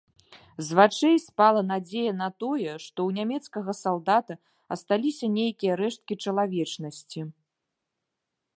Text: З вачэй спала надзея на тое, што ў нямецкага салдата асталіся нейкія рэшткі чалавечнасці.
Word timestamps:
З 0.67 0.75
вачэй 0.77 1.17
спала 1.25 1.61
надзея 1.71 2.13
на 2.21 2.29
тое, 2.43 2.71
што 2.85 2.99
ў 3.09 3.17
нямецкага 3.19 3.71
салдата 3.81 4.33
асталіся 4.77 5.25
нейкія 5.37 5.73
рэшткі 5.83 6.13
чалавечнасці. 6.25 7.21